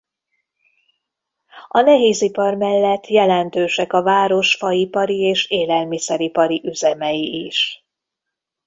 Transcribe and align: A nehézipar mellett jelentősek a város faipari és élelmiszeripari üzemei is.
A 1.67 1.79
nehézipar 1.81 2.55
mellett 2.55 3.07
jelentősek 3.07 3.93
a 3.93 4.03
város 4.03 4.55
faipari 4.55 5.19
és 5.19 5.49
élelmiszeripari 5.49 6.61
üzemei 6.65 7.45
is. 7.45 7.85